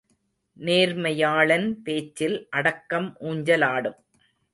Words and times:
நேர்மையாளன் 0.59 1.67
பேச்சில் 1.83 2.47
அடக்கம் 2.49 3.09
ஊஞ்சலாடும்! 3.21 3.99